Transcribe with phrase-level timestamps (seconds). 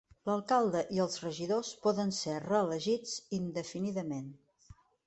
[0.27, 4.35] L'alcalde i els regidors poden ser reelegits indefinidament.